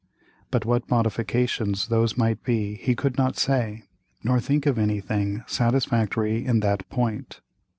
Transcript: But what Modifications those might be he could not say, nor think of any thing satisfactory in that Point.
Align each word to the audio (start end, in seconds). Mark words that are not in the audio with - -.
But 0.49 0.65
what 0.65 0.89
Modifications 0.89 1.89
those 1.89 2.17
might 2.17 2.43
be 2.43 2.73
he 2.77 2.95
could 2.95 3.19
not 3.19 3.37
say, 3.37 3.83
nor 4.23 4.39
think 4.39 4.65
of 4.65 4.79
any 4.79 4.99
thing 4.99 5.43
satisfactory 5.45 6.43
in 6.43 6.61
that 6.61 6.89
Point. 6.89 7.39